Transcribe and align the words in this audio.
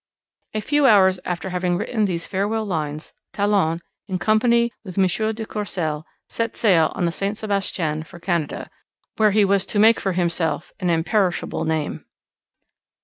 A 0.55 0.61
few 0.61 0.87
hours 0.87 1.19
after 1.25 1.51
having 1.51 1.77
written 1.77 2.05
these 2.05 2.25
farewell 2.25 2.65
lines, 2.65 3.13
Talon, 3.33 3.83
in 4.07 4.17
company 4.17 4.73
with 4.83 4.97
M. 4.97 5.05
de 5.05 5.45
Courcelle, 5.45 6.07
set 6.27 6.55
sail 6.55 6.91
on 6.95 7.05
the 7.05 7.11
Saint 7.11 7.37
Sebastien 7.37 8.01
for 8.01 8.17
Canada, 8.19 8.71
where 9.17 9.29
he 9.29 9.45
was 9.45 9.63
to 9.67 9.77
make 9.77 9.99
for 9.99 10.13
himself 10.13 10.73
an 10.79 10.89
imperishable 10.89 11.65
name. 11.65 12.03